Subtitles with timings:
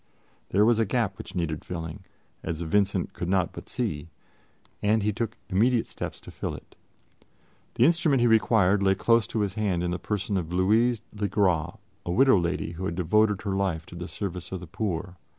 [0.49, 1.99] There was a gap which needed filling,
[2.41, 4.09] as Vincent could not but see,
[4.81, 6.75] and he took immediate steps to fill it.
[7.75, 11.27] The instrument he required lay close to his hand in the person of Louise le
[11.27, 15.17] Gras, a widow lady who had devoted her life to the service of the poor.